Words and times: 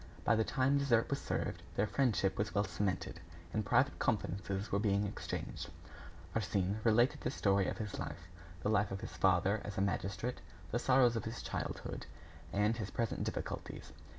By 0.23 0.35
the 0.35 0.43
time 0.43 0.79
dessert 0.79 1.11
was 1.11 1.21
served, 1.21 1.61
their 1.75 1.85
friendship 1.85 2.35
was 2.35 2.55
well 2.55 2.63
cemented, 2.63 3.19
and 3.53 3.63
private 3.63 3.99
confidences 3.99 4.71
were 4.71 4.79
being 4.79 5.05
exchanged. 5.05 5.69
Arsène 6.35 6.83
related 6.83 7.21
the 7.21 7.29
story 7.29 7.67
of 7.67 7.77
his 7.77 7.99
life, 7.99 8.27
the 8.63 8.69
life 8.71 8.89
of 8.89 9.01
his 9.01 9.13
father 9.15 9.61
as 9.63 9.77
a 9.77 9.81
magistrate, 9.81 10.41
the 10.71 10.79
sorrows 10.79 11.15
of 11.15 11.25
his 11.25 11.43
childhood, 11.43 12.07
and 12.51 12.77
his 12.77 12.89
present 12.89 13.23
difficulties. 13.23 13.91